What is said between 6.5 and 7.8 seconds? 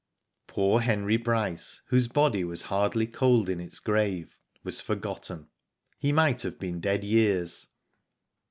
been dead years.